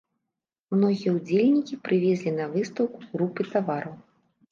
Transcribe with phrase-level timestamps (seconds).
[0.75, 3.93] Многія ўдзельнікі прывезлі на выстаўку групы тавараў.